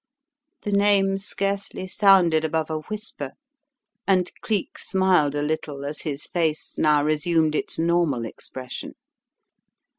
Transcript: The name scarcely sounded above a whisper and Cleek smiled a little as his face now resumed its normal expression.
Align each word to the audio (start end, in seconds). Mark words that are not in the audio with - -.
The 0.63 0.71
name 0.71 1.19
scarcely 1.19 1.87
sounded 1.87 2.43
above 2.43 2.71
a 2.71 2.79
whisper 2.79 3.33
and 4.07 4.31
Cleek 4.41 4.79
smiled 4.79 5.35
a 5.35 5.43
little 5.43 5.85
as 5.85 6.01
his 6.01 6.25
face 6.25 6.75
now 6.75 7.03
resumed 7.03 7.53
its 7.53 7.77
normal 7.77 8.25
expression. 8.25 8.95